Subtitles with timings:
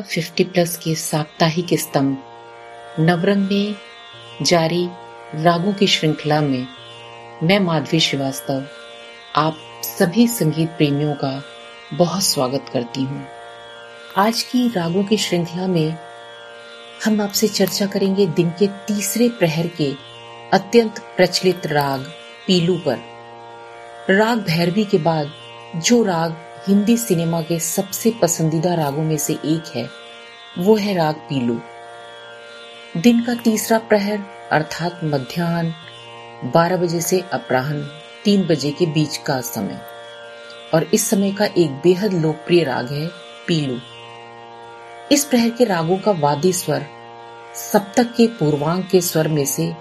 [0.00, 2.18] 50 plus के साप्ताहिक स्तंभ,
[3.00, 3.74] नवरंग में
[4.42, 4.88] जारी
[5.34, 6.66] रागों की श्रृंखला में
[7.42, 8.64] मैं माधवी श्रीवास्तव,
[9.36, 11.42] आप सभी संगीत प्रेमियों का
[11.92, 13.26] बहुत स्वागत करती हूँ।
[14.16, 15.98] आज की रागों की श्रृंखला में
[17.04, 19.92] हम आपसे चर्चा करेंगे दिन के तीसरे प्रहर के
[20.52, 22.00] अत्यंत प्रचलित राग,
[22.46, 22.98] पीलू पर।
[24.10, 25.32] राग भैरवी के बाद
[25.76, 26.30] जो राग
[26.68, 29.90] हिंदी सिनेमा के सबसे पसंदीदा रागों में से एक है,
[30.58, 31.60] वो है राग पीलू।
[32.96, 34.18] दिन का तीसरा प्रहर,
[34.52, 35.74] अर्थात मध्यान्ह
[36.44, 37.88] 12 बजे से अपराह्न
[38.24, 39.80] 3 बजे के बीच का समय।
[40.74, 43.08] और इस समय का एक बेहद लोकप्रिय राग है
[43.46, 43.78] पीलू।
[45.12, 46.86] इस प्रहर के रागों का वादी स्वर,
[47.54, 49.74] सप्तक के पूर्वांग के स्वर में से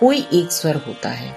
[0.00, 1.36] कोई एक स्वर होता है।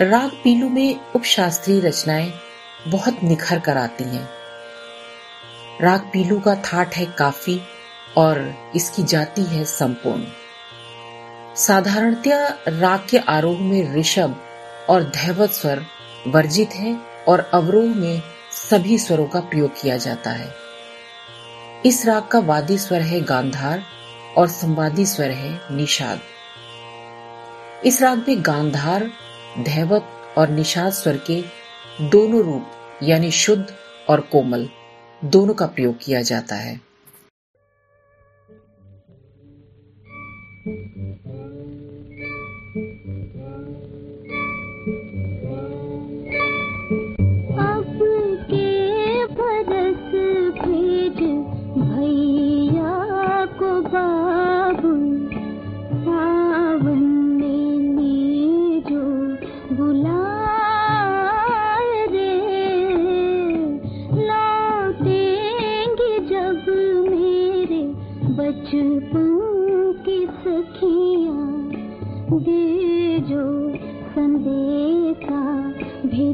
[0.00, 2.32] राग पीलू में उपशास्त्रीय रचनाएँ
[2.80, 4.28] बहुत निखर कर आती हैं।
[5.80, 7.60] राग पीलू का थाट है काफ़ी
[8.16, 10.24] और इसकी जाति है संपूर्ण।
[11.56, 14.36] साधारणतया राग के आरोह में ऋषभ
[14.88, 15.84] और धैवत स्वर
[16.26, 16.96] वर्जित है
[17.28, 20.54] और अवरोह में सभी स्वरों का प्रयोग किया जाता है।
[21.86, 23.82] इस राग का वादी स्वर है गांधार
[24.36, 26.20] और संवादी स्वर है निषाद।
[27.84, 29.10] इस राग में गांधार,
[29.58, 31.65] धैवत और निषाद स्वर के
[32.00, 32.70] दोनों रूप
[33.02, 33.74] यानी शुद्ध
[34.08, 34.68] और कोमल
[35.24, 36.80] दोनों का प्रयोग किया जाता है।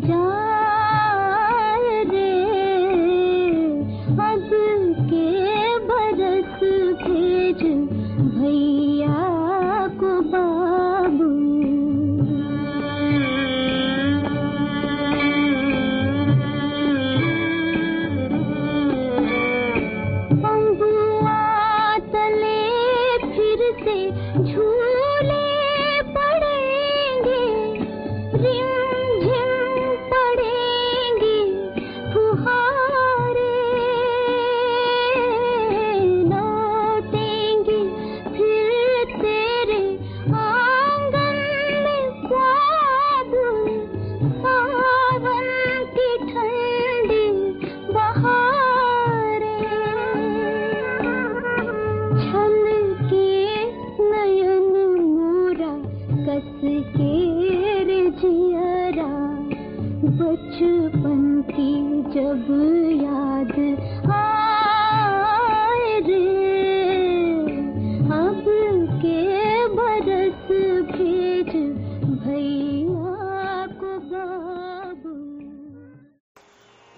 [0.02, 0.41] जा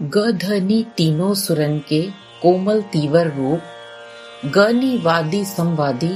[0.00, 2.00] गधनी तीनों सुरन के
[2.42, 6.10] कोमल तीवर रूप गनी वादी संवादी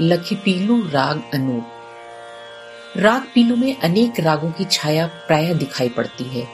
[0.00, 6.46] लखीपीलू राग अनूप। राग पीलू में अनेक रागों की छाया प्राय दिखाई पड़ती है,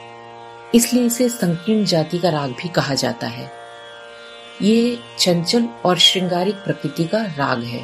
[0.75, 3.49] इसलिए इसे संकीर्ण जाति का राग भी कहा जाता है।
[4.61, 7.81] ये चंचल और श्रृंगारिक प्रकृति का राग है।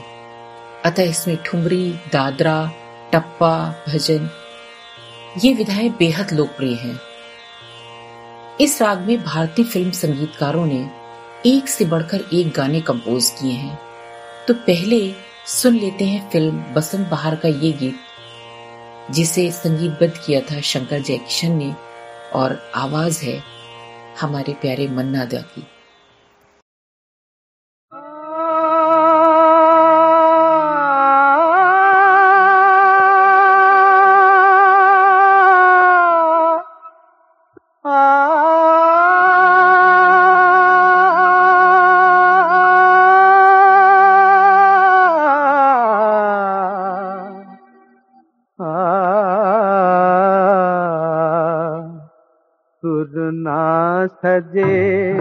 [0.86, 2.66] अतः इसमें ठुमरी, दादरा,
[3.14, 3.58] टप्पा,
[3.88, 4.30] भजन,
[5.38, 7.00] ये विधाएँ बेहद लोकप्रिय हैं।
[8.62, 10.90] इस राग में भारतीय फ़िल्म संगीतकारों ने
[11.46, 13.80] एक से बढ़कर एक गाने कंपोज किए हैं।
[14.48, 15.16] तो पहले
[15.48, 17.96] सुन लेते हैं फ़िल्म बसंत बहार का ये गीत,
[19.12, 21.74] जिसे संगीतबद्ध किया था शंकर जयकिशन ने,
[22.34, 23.44] और आवाज़ है
[24.22, 25.68] हमारे प्यारे मन्ना दा की।
[54.34, 55.14] सजे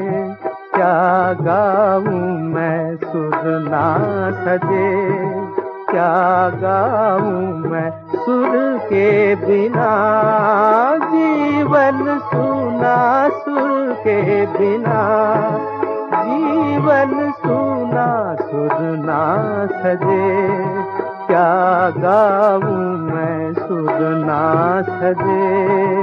[0.74, 3.98] क्या गाऊं मैं सुर ना
[4.30, 5.06] सजे?
[5.90, 9.88] क्या गाऊं मैं सुर के बिना?
[10.98, 15.28] जीवन सुना सुर के बिना।
[16.12, 20.46] जीवन सुना सुरना सजे।
[21.26, 26.01] क्या गाऊं मैं सुरना सजे सजे?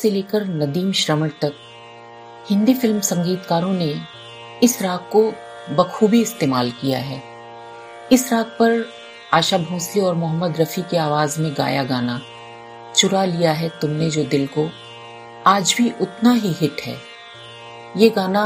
[0.00, 1.52] से लेकर नदीम श्रवण तक,
[2.50, 3.94] हिंदी फ़िल्म संगीतकारों ने
[4.62, 5.22] इस राग को
[5.74, 7.22] बखूबी इस्तेमाल किया है।
[8.12, 8.84] इस राग पर
[9.32, 12.20] आशा भोसले और मोहम्मद रफी की आवाज़ में गाया गाना,
[12.96, 14.68] चुरा लिया है तुमने जो दिल को,
[15.46, 16.96] आज भी उतना ही हिट है।
[17.96, 18.44] ये गाना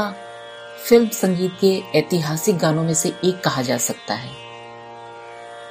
[0.87, 4.33] फ़िल्म संगीत के ऐतिहासिक गानों में से एक कहा जा सकता है।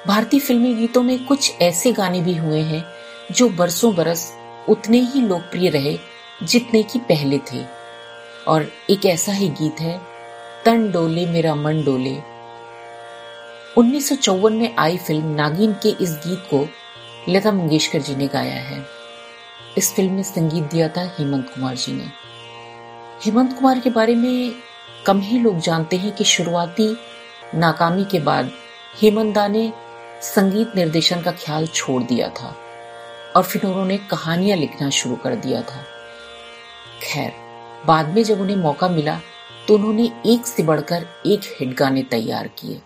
[0.07, 2.85] भारतीय फिल्मी गीतों में कुछ ऐसे गाने भी हुए हैं
[3.33, 4.33] जो बरसों बरस
[4.69, 5.99] उतने ही लोकप्रिय रहे
[6.43, 7.65] जितने की पहले थे।
[8.49, 10.01] और एक ऐसा ही गीत है,
[10.65, 12.19] तन डोले मेरा मन डोले।
[13.79, 16.69] उन्नीस सौ चौवन में आई फ़िल्म नागिन के इस गीत को
[17.29, 18.87] लता मंगेशकर जी ने गाया है।
[19.79, 22.05] इस फ़िल्म में संगीत दिया था हेमंत कुमार जी ने।
[23.25, 24.53] हेमंत कुमार के बारे में
[25.07, 26.97] कम ही लोग जानते हैं कि शुरुआती
[27.55, 28.51] नाकामी के बाद
[29.03, 29.73] हेमंत दा ने
[30.23, 32.57] संगीत निर्देशन का ख्याल छोड़ दिया था।
[33.37, 35.85] और फिर उन्होंने कहानियाँ लिखना शुरू कर दिया था।
[37.03, 37.33] खैर,
[37.87, 39.19] बाद में जब उन्हें मौका मिला
[39.69, 42.81] तो उन्होंने एक से बढ़कर एक हिट गाने तैयार किए।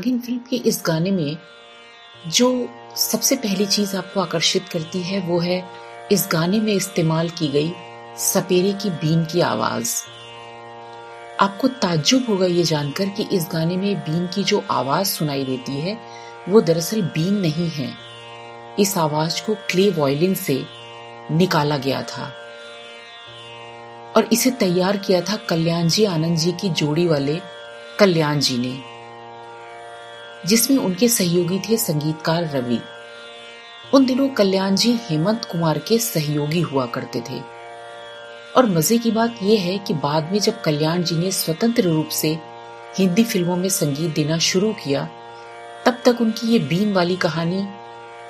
[0.00, 1.36] नागिन फ़िल्म के इस गाने में
[2.32, 2.46] जो
[2.96, 5.64] सबसे पहली चीज़ आपको आकर्षित करती है, वो है
[6.12, 7.72] इस गाने में इस्तेमाल की गई
[8.18, 9.94] सपेरे की बीन की आवाज़।
[11.40, 15.80] आपको ताज्जुब होगा ये जानकर कि इस गाने में बीन की जो आवाज़ सुनाई देती
[15.80, 15.98] है,
[16.48, 17.92] वो दरअसल बीन नहीं है।
[18.78, 20.62] इस आवाज़ को क्ले वॉयलिन से
[21.30, 22.32] निकाला गया था
[24.16, 27.40] और इसे तैयार किया था कल्याण जी, आनंद जी की जोड़ी वाले
[27.98, 28.89] कल्याण जी ने।
[30.46, 32.80] जिसमें उनके सहयोगी थे संगीतकार रवि।
[33.94, 37.40] उन दिनों कल्याण जी हेमंत कुमार के सहयोगी हुआ करते थे।
[38.56, 42.08] और मज़े की बात यह है कि बाद में जब कल्याण जी ने स्वतंत्र रूप
[42.08, 42.38] से
[42.98, 45.08] हिंदी फ़िल्मों में संगीत देना शुरू किया,
[45.86, 47.62] तब तक उनकी ये बीन वाली कहानी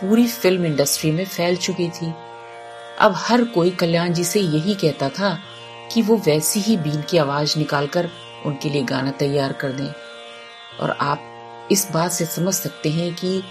[0.01, 2.15] पूरी फ़िल्म इंडस्ट्री में फैल चुकी थी।
[2.99, 5.39] अब हर कोई कल्याण जी से यही कहता था
[5.93, 8.11] कि वो वैसी ही बीन की आवाज़ निकालकर
[8.47, 9.93] उनके लिए गाना तैयार कर दें।
[10.81, 11.40] और आप
[11.73, 13.43] इस बात से समझ सकते हैं कि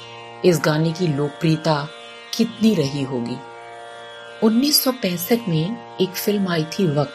[0.45, 1.87] इस गाने की लोकप्रियता
[2.37, 3.37] कितनी रही होगी।
[4.43, 7.13] 1965 में एक फ़िल्म आई थी वक्त।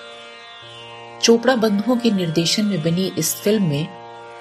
[1.23, 3.89] चोपड़ा बंधुओं के निर्देशन में बनी इस फ़िल्म में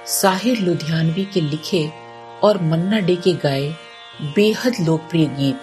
[0.08, 1.92] साहिर लुधियानवी के लिखे
[2.44, 3.76] और मन्ना डे के गाए
[4.22, 5.60] बेहद लोकप्रिय गीत,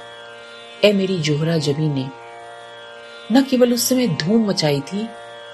[0.85, 2.09] ए मेरी जोहरा जबी ने।
[3.33, 5.09] न केवल उस समय धूम मचाई थी,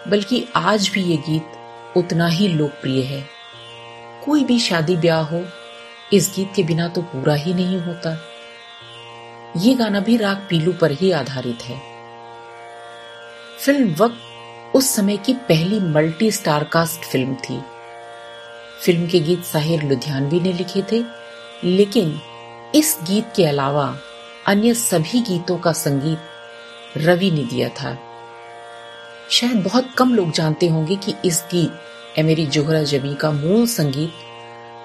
[0.09, 1.47] बल्कि आज भी ये गीत
[1.97, 3.36] उतना ही लोकप्रिय है।
[4.27, 5.45] कोई भी शादी ब्याह हो,
[6.13, 8.17] इस गीत के बिना तो पूरा ही नहीं होता।
[9.57, 11.81] ये गाना भी राग पीलू पर ही आधारित है।
[13.59, 17.61] फ़िल्म वक्त उस समय की पहली मल्टी स्टार कास्ट फ़िल्म थी।
[18.83, 21.03] फ़िल्म के गीत साहिर लुधियानवी ने लिखे थे,
[21.65, 22.21] लेकिन
[22.75, 23.97] इस गीत के अलावा
[24.47, 26.19] अन्य सभी गीतों का संगीत
[26.97, 27.97] रवि ने दिया था।
[29.31, 31.79] शायद बहुत कम लोग जानते होंगे कि इस गीत
[32.19, 34.13] ए मेरी जोहरा जमी का मूल संगीत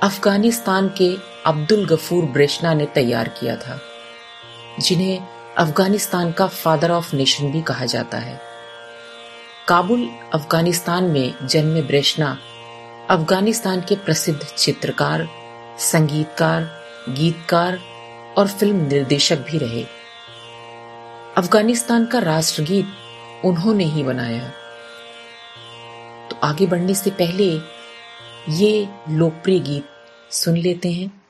[0.03, 3.79] अफ़गानिस्तान के अब्दुल गफूर ब्रेशना ने तैयार किया था,
[4.79, 8.39] जिन्हें अफ़गानिस्तान का फादर ऑफ़ नेशन भी कहा जाता है।
[9.67, 12.37] काबुल, अफ़गानिस्तान में जन्मे ब्रेशना,
[13.09, 15.27] अफ़गानिस्तान के प्रसिद्ध चित्रकार,
[15.79, 16.69] संगीतकार,
[17.09, 17.79] गीतकार
[18.37, 19.85] और फ़िल्म निर्देशक भी रहे।
[21.37, 22.85] अफ़गानिस्तान का राष्ट्रगीत
[23.45, 24.51] उन्होंने ही बनाया।
[26.43, 27.59] आगे बढ़ने से पहले
[28.49, 29.85] ये लोकप्रिय गीत
[30.31, 31.20] सुन लेते हैं।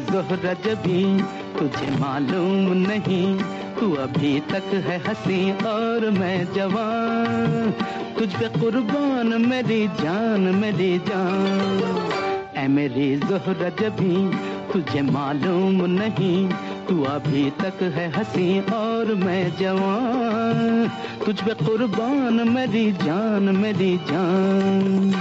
[0.00, 1.22] सूरज भी
[1.58, 3.38] तुझे मालूम नहीं,
[3.80, 7.74] तू अभी तक है हँसी और मैं जवान।
[8.18, 12.08] तुझ पे कुर्बान मेरी जान मेरी जान।
[12.56, 14.30] ऐ मेरी जोहरज भी
[14.72, 16.48] तुझे मालूम नहीं,
[16.88, 20.90] तू अभी तक है हसी और मैं जवान।
[21.26, 25.12] तुझ पे कुर्बान मेरी जान मेरी जान।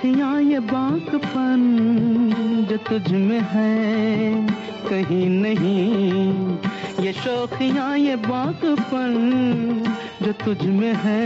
[0.00, 1.60] शौखियाँ ये बाकपन
[2.70, 4.46] जो तुझ में है।
[4.88, 6.56] कहीं नहीं,
[7.04, 9.12] ये शौखियाँ ये बाकपन
[10.22, 11.20] जो तुझ में है।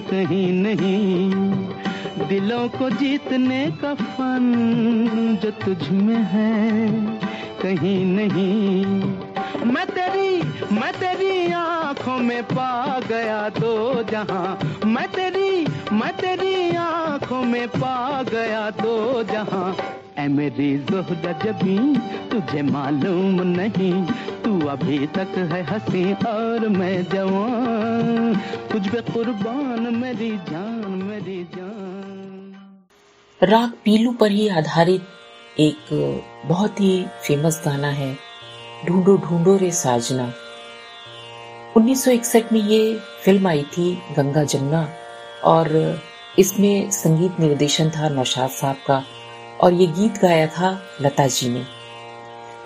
[0.00, 1.30] कहीं नहीं,
[2.28, 6.72] दिलों को जीतने का फन जो तुझ में है।
[7.62, 8.84] कहीं नहीं,
[9.66, 10.36] मैं तेरी
[10.72, 15.07] मैं तेरी आँखों में पा गया दो जहाँ, मैं
[15.92, 19.76] मैं तेरी आँखों में पा गया दो जहाँ।
[20.18, 21.96] ऐ मेरी जोहरा जबी,
[22.28, 24.04] तुझे मालूम नहीं।
[24.44, 28.34] तू अभी तक है हँसी और मैं जवान।
[28.72, 32.54] तुझ पे कुर्बान मेरी जान मेरी जान।
[33.42, 35.06] राग पीलू पर ही आधारित
[35.60, 38.16] एक बहुत ही फ़ेमस गाना है,
[38.86, 40.32] ढूंढो ढूंढो रे साजना।
[41.76, 44.88] 1961 में ये फ़िल्म आई थी गंगा जमुना।
[45.44, 46.00] और
[46.38, 49.04] इसमें संगीत निर्देशन था नौशाद साहब का,
[49.60, 51.64] और ये गीत गाया था लता जी ने।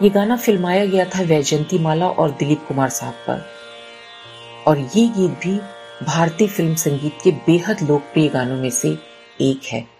[0.02, 3.44] ये गाना फिल्माया गया था वैजयंती माला और दिलीप कुमार साहब पर।
[4.66, 5.60] और ये गीत भी
[6.06, 8.98] भारतीय फ़िल्म संगीत के बेहद लोकप्रिय गानों में से
[9.40, 9.91] एक है।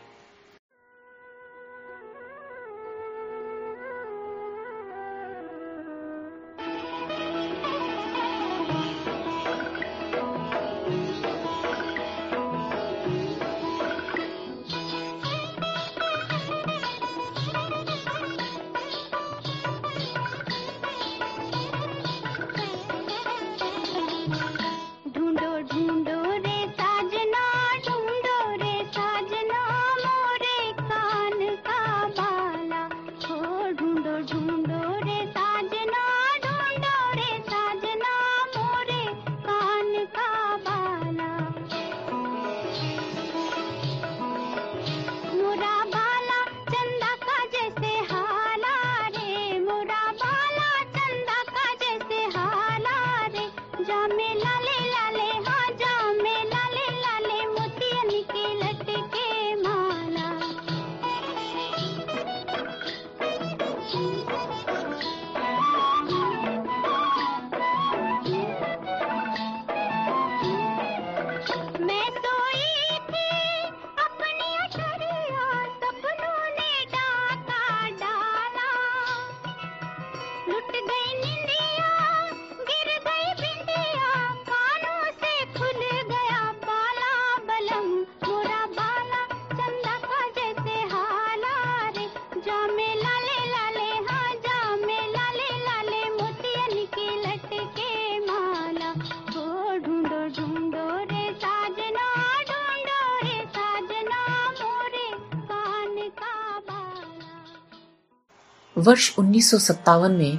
[108.79, 110.39] वर्ष उन्नीस सौ सत्तावन में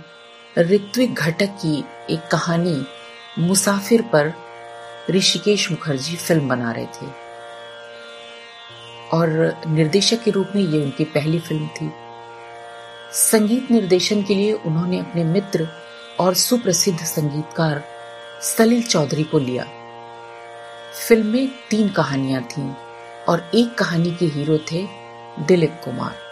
[0.57, 2.85] ऋत्विक घटक की एक कहानी
[3.39, 4.33] मुसाफिर पर
[5.09, 7.05] ऋषिकेश मुखर्जी फ़िल्म बना रहे थे।
[9.17, 11.91] और निर्देशक के रूप में ये उनकी पहली फ़िल्म थी।
[13.11, 15.67] संगीत निर्देशन के लिए उन्होंने अपने मित्र
[16.19, 17.83] और सुप्रसिद्ध संगीतकार
[18.41, 19.67] सलील चौधरी को लिया।
[21.07, 22.73] फ़िल्म में तीन कहानियाँ थीं
[23.29, 24.87] और एक कहानी के हीरो थे
[25.39, 26.22] दिलीप कुमार।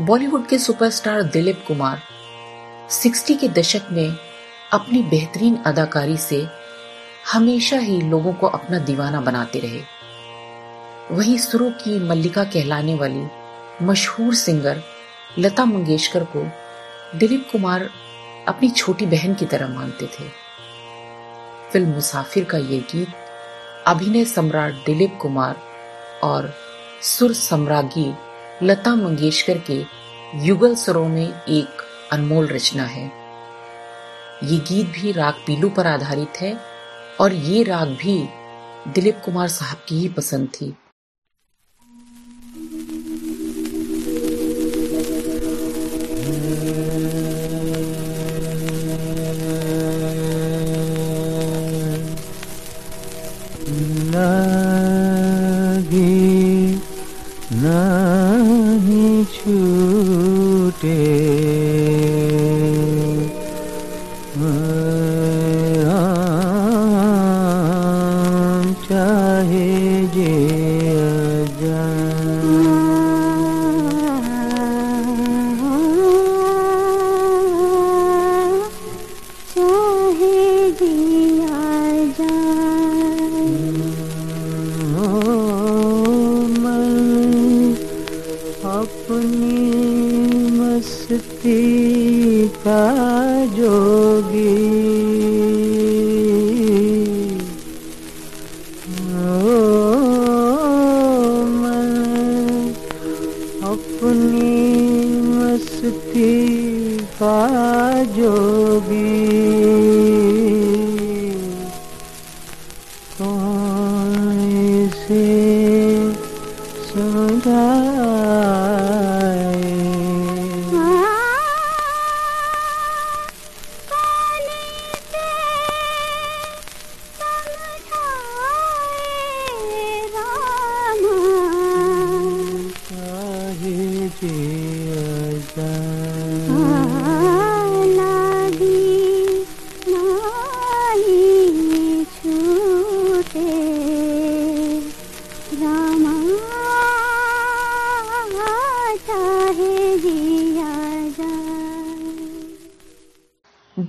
[0.00, 2.02] बॉलीवुड के सुपरस्टार दिलीप कुमार
[2.90, 4.16] 60 के दशक में
[4.72, 6.46] अपनी बेहतरीन अदाकारी से
[7.32, 9.80] हमेशा ही लोगों को अपना दीवाना बनाते रहे।
[11.10, 13.26] वहीं सुरों की मल्लिका कहलाने वाली
[13.82, 14.82] मशहूर सिंगर
[15.38, 16.50] लता मंगेशकर को
[17.18, 17.90] दिलीप कुमार
[18.48, 20.28] अपनी छोटी बहन की तरह मानते थे।
[21.72, 23.08] फ़िल्म मुसाफिर का ये गीत,
[23.86, 25.56] अभिनय सम्राट दिलीप कुमार
[26.22, 26.54] और
[27.02, 28.14] सुर सम्राज्ञी
[28.62, 29.84] लता मंगेशकर के
[30.46, 33.04] युगल स्वरों में एक अनमोल रचना है।
[34.44, 36.60] ये गीत भी राग पीलू पर आधारित है
[37.20, 38.28] और ये राग भी
[38.88, 40.74] दिलीप कुमार साहब की ही पसंद थी।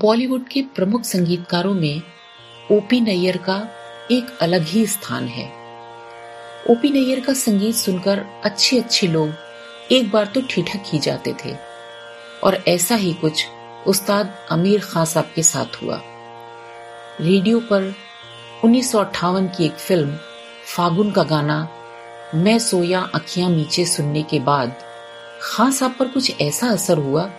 [0.02, 2.02] बॉलीवुड के प्रमुख संगीतकारों में
[2.72, 3.68] ओपी नैयर का
[4.12, 5.46] एक अलग ही स्थान है।
[6.70, 9.34] ओपी नैयर का संगीत सुनकर अच्छे अच्छे लोग
[9.92, 11.56] एक बार तो ठिठक ही जाते थे।
[12.44, 13.46] और ऐसा ही कुछ
[13.88, 16.02] उस्ताद अमीर खान साहब के साथ हुआ।
[17.22, 17.94] रेडियो पर
[18.64, 20.18] उन्नीस सौ अट्ठावन की एक फ़िल्म,
[20.76, 21.68] फागुन का गाना,
[22.36, 24.76] मैं सोया अखियाँ नीचे सुनने के बाद
[25.42, 27.30] खान साहब पर कुछ ऐसा असर हुआ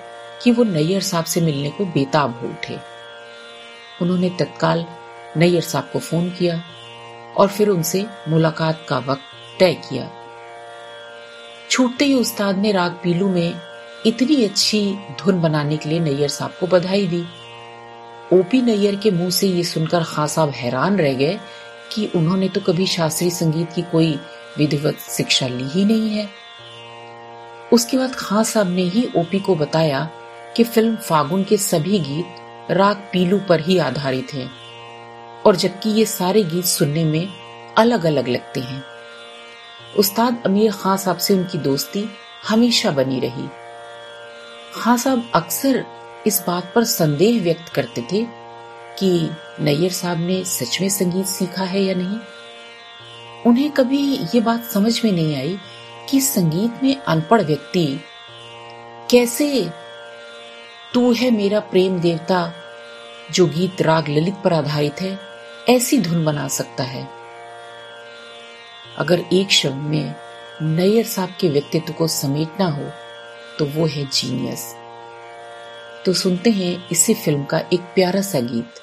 [0.43, 2.79] कि वो नैयर साहब से मिलने को बेताब हो उठे।
[4.03, 4.85] उन्होंने तत्काल
[5.37, 6.63] नैयर साहब को फ़ोन किया
[7.37, 10.11] और फिर उनसे मुलाकात का वक्त तय किया।
[11.71, 13.61] छूटते ही उस्ताद ने राग पीलू में
[14.07, 17.25] इतनी अच्छी धुन बनाने के लिए नैयर साहब को बधाई दी।
[18.33, 21.39] ओपी नैयर के मुँह से ये सुनकर खां साहब हैरान रह गए
[21.93, 24.19] कि उन्होंने तो कभी शास्त्रीय संगीत की कोई
[24.59, 26.29] विधिवत शिक्षा ली ही नहीं है।
[27.73, 30.09] उसके बाद खां साहब ने ही ओपी को बताया
[30.57, 34.51] कि फ़िल्म फागुन के सभी गीत राग पीलू पर ही आधारित हैं,
[35.43, 37.29] और जबकि ये सारे गीत सुनने में
[37.79, 38.83] अलग अलग लगते हैं।
[39.99, 42.05] उस्ताद अमीर खान साहब से उनकी दोस्ती
[42.49, 43.49] हमेशा बनी रही।
[44.75, 45.85] खान साहब अक्सर
[46.27, 48.25] इस बात पर संदेह व्यक्त करते थे
[48.99, 52.19] कि नैयर साहब ने सच में संगीत सीखा है या नहीं।
[53.47, 54.03] उन्हें कभी
[54.35, 55.59] ये बात समझ में नहीं आई
[56.11, 57.87] कि संगीत में अनपढ़ व्यक्ति
[59.11, 59.49] कैसे
[60.95, 62.39] तू है मेरा प्रेम देवता,
[63.31, 65.19] जो गीत राग ललित पर आधारित है,
[65.69, 67.07] ऐसी धुन बना सकता है।
[68.99, 70.15] अगर एक शब्द में
[70.63, 72.91] नैयर साहब के व्यक्तित्व को समेटना हो
[73.59, 74.65] तो वो है जीनियस
[76.07, 78.81] तो सुनते हैं इसी फ़िल्म का एक प्यारा सा गीत।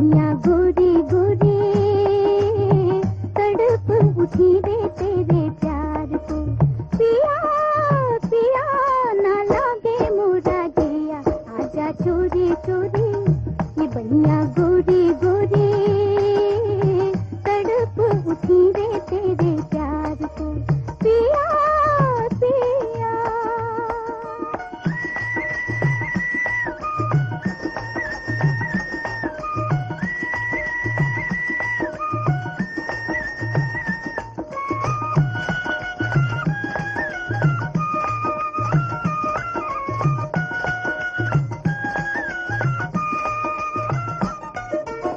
[0.00, 0.89] ये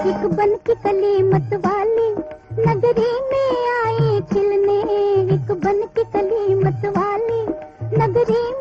[0.04, 2.10] एक बन की कली मत वाली।
[2.66, 4.82] नगरी में आए खिलने।
[5.36, 7.42] एक बन की कली मत वाली।
[7.98, 8.53] नगरी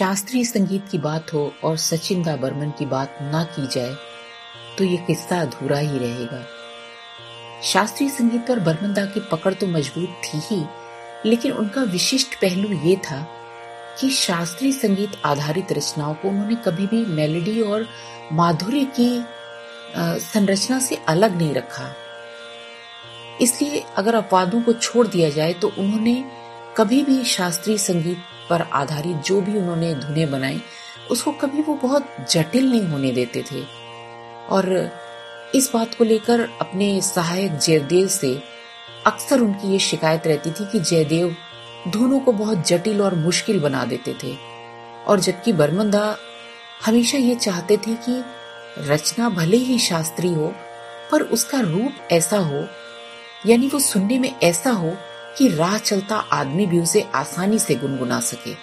[0.00, 3.94] शास्त्रीय संगीत की बात हो और सचिन दा बर्मन की बात ना की जाए
[4.78, 6.40] तो ये किस्सा अधूरा ही रहेगा।
[7.62, 10.64] शास्त्रीय संगीत पर बर्मन दा की पकड़ तो मज़बूत थी ही,
[11.26, 13.20] लेकिन उनका विशिष्ट पहलू ये था
[14.00, 17.86] कि शास्त्रीय संगीत आधारित रचनाओं को उन्होंने कभी भी मेलोडी और
[18.32, 19.12] माधुर्य की
[20.24, 21.94] संरचना से अलग नहीं रखा।
[23.40, 26.22] इसलिए अगर अपवादों को छोड़ दिया जाए तो उन्होंने
[26.76, 28.18] कभी भी शास्त्रीय संगीत
[28.50, 30.62] पर आधारित जो भी उन्होंने धुनें बनाई,
[31.10, 33.62] उसको कभी वो बहुत जटिल नहीं होने देते थे।
[34.48, 34.90] और
[35.54, 38.42] इस बात को लेकर अपने सहायक जयदेव से
[39.06, 41.36] अक्सर उनकी ये शिकायत रहती थी कि जयदेव
[41.88, 44.36] धुनों को बहुत जटिल और मुश्किल बना देते थे।
[45.06, 46.16] और जबकि बर्मंदा
[46.86, 48.24] हमेशा ये चाहते थे कि
[48.78, 50.52] रचना भले ही शास्त्रीय हो,
[51.12, 52.66] पर उसका रूप ऐसा हो,
[53.46, 54.96] यानी वो सुनने में ऐसा हो
[55.38, 58.54] कि राह चलता आदमी भी उसे आसानी से गुनगुना सके।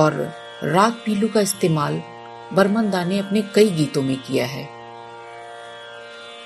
[0.00, 0.32] और
[0.64, 2.02] राग पीलू का इस्तेमाल
[2.52, 4.68] बर्मंदा ने अपने कई गीतों में किया है।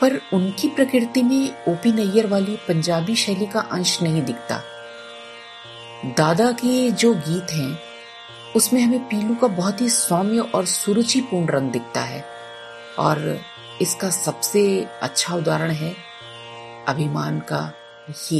[0.01, 4.63] पर उनकी प्रकृति में ओपी नैयर वाली पंजाबी शैली का अंश नहीं दिखता।
[6.05, 7.79] दादा के जो गीत हैं,
[8.57, 12.25] उसमें हमें पीलू का बहुत ही सौम्य और सुरुचिपूर्ण रंग दिखता है।
[12.99, 13.41] और
[13.81, 15.97] इसका सबसे अच्छा उदाहरण है
[16.89, 17.73] अभिमान का
[18.09, 18.39] ये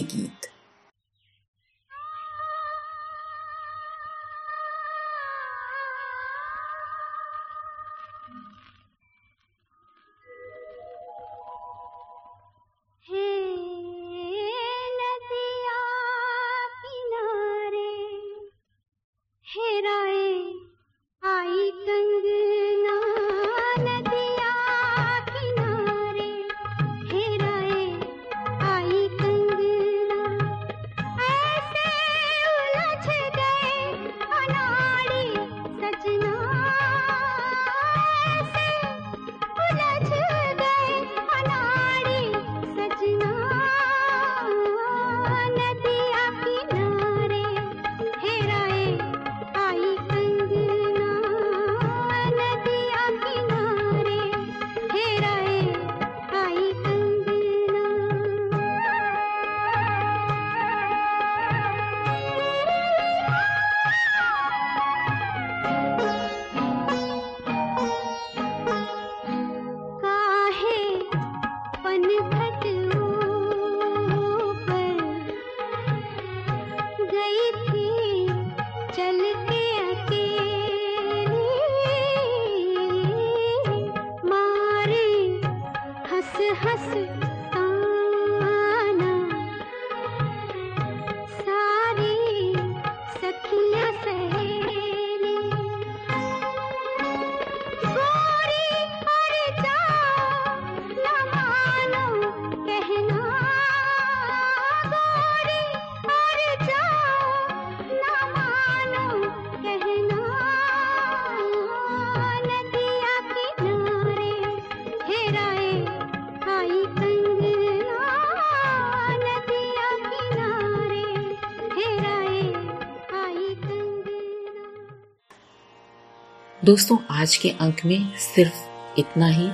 [126.67, 128.55] दोस्तों, आज के अंक में सिर्फ़
[128.99, 129.49] इतना ही।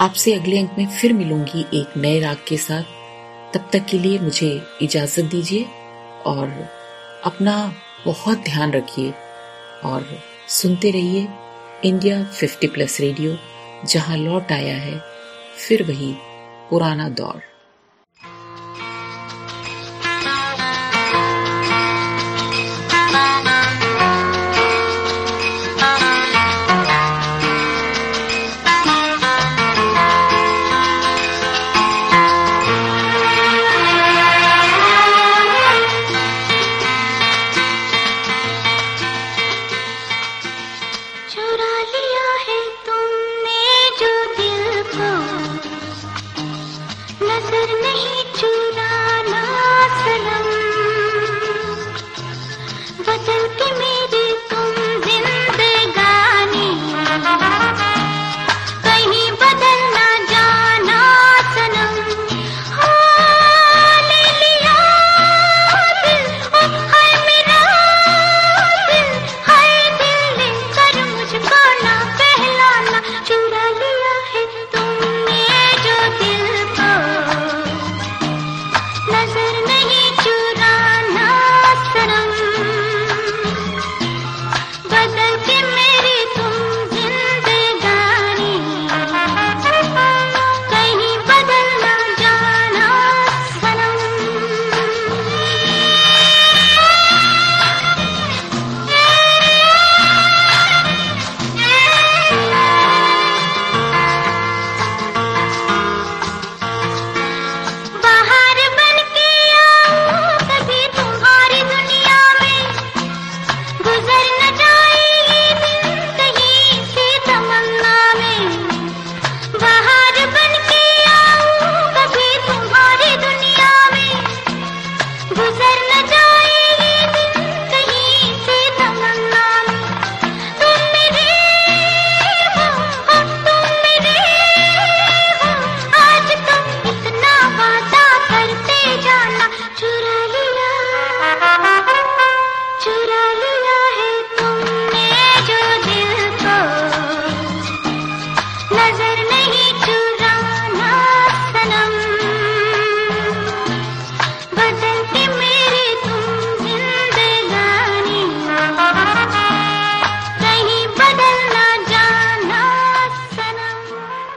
[0.00, 2.82] आपसे अगले अंक में फिर मिलूँगी एक नए राग के साथ।
[3.54, 4.50] तब तक के लिए मुझे
[4.82, 5.66] इजाज़त दीजिए
[6.26, 6.68] और
[7.24, 7.56] अपना
[8.06, 9.12] बहुत ध्यान रखिए
[9.84, 10.06] और
[10.48, 11.28] सुनते रहिए
[11.84, 13.36] इंडिया 50 प्लस रेडियो,
[13.86, 15.00] जहाँ लौट आया है
[15.58, 16.14] फिर वही
[16.70, 17.42] पुराना दौर।